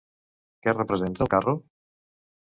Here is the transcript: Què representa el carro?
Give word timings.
Què 0.63 0.73
representa 0.77 1.23
el 1.25 1.29
carro? 1.33 1.53